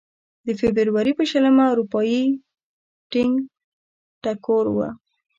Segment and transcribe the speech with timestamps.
[0.45, 2.23] د فبروري په شلمه اروپايي
[3.11, 3.33] ټنګ
[4.23, 4.77] ټکور و.